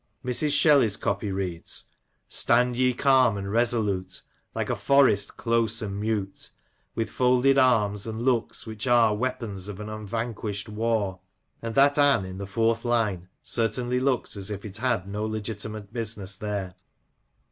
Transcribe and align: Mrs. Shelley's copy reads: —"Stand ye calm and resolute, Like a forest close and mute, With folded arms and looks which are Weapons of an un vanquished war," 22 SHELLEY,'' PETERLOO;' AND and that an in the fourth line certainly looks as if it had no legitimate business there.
Mrs. 0.25 0.51
Shelley's 0.59 0.97
copy 0.97 1.31
reads: 1.31 1.83
—"Stand 2.27 2.75
ye 2.75 2.91
calm 2.91 3.37
and 3.37 3.51
resolute, 3.51 4.23
Like 4.55 4.71
a 4.71 4.75
forest 4.75 5.37
close 5.37 5.79
and 5.83 5.99
mute, 5.99 6.49
With 6.95 7.11
folded 7.11 7.59
arms 7.59 8.07
and 8.07 8.23
looks 8.23 8.65
which 8.65 8.87
are 8.87 9.15
Weapons 9.15 9.67
of 9.67 9.79
an 9.79 9.89
un 9.89 10.07
vanquished 10.07 10.67
war," 10.67 11.19
22 11.59 11.59
SHELLEY,'' 11.59 11.59
PETERLOO;' 11.59 11.67
AND 11.67 11.67
and 11.67 12.19
that 12.19 12.25
an 12.25 12.25
in 12.31 12.37
the 12.39 12.47
fourth 12.47 12.83
line 12.83 13.27
certainly 13.43 13.99
looks 13.99 14.35
as 14.35 14.49
if 14.49 14.65
it 14.65 14.77
had 14.77 15.07
no 15.07 15.23
legitimate 15.23 15.93
business 15.93 16.35
there. 16.35 16.73